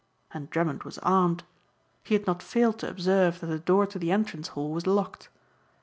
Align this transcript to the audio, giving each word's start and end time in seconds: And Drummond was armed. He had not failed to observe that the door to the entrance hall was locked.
And 0.31 0.49
Drummond 0.49 0.81
was 0.81 0.97
armed. 1.03 1.43
He 2.03 2.15
had 2.15 2.25
not 2.25 2.41
failed 2.41 2.79
to 2.79 2.89
observe 2.89 3.39
that 3.39 3.45
the 3.45 3.59
door 3.59 3.85
to 3.85 3.99
the 3.99 4.11
entrance 4.11 4.47
hall 4.47 4.71
was 4.71 4.87
locked. 4.87 5.29